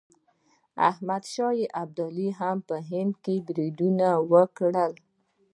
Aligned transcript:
احمد 0.89 1.23
شاه 1.33 1.59
ابدالي 1.81 2.29
هم 2.39 2.57
په 2.67 2.75
هند 2.89 3.13
بریدونه 3.45 4.07
وکړل. 4.31 4.93